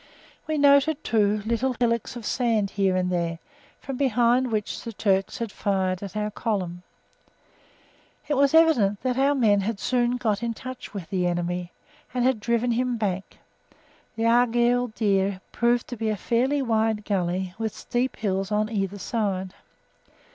[0.47, 3.37] We noted, too, little hillocks of sand here and there,
[3.79, 6.81] from behind which the Turks had fired at our column.
[8.27, 11.71] It was evident that our men had soon got in touch with the enemy
[12.15, 13.37] and had driven him back.
[14.15, 18.97] The Aghyl Dere proved to be a fairly wide gully with steep hills on either
[18.97, 19.53] side.